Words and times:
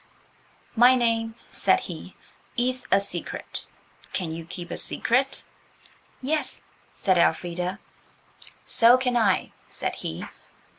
"My 0.75 0.95
name," 0.95 1.35
said 1.51 1.81
he, 1.81 2.15
"is 2.57 2.87
a 2.91 2.99
secret. 2.99 3.67
Can 4.13 4.33
you 4.33 4.45
keep 4.47 4.71
a 4.71 4.77
secret?" 4.77 5.43
"Yes," 6.23 6.63
said 6.95 7.19
Elfrida. 7.19 7.77
"So 8.65 8.97
can 8.97 9.15
I," 9.15 9.51
said 9.67 9.93
he. 9.97 10.25